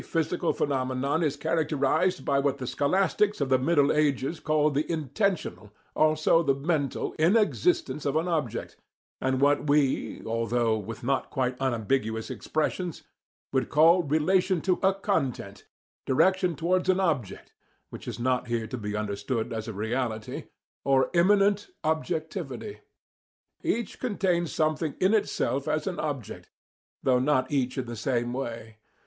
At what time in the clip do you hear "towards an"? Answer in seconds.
16.55-16.99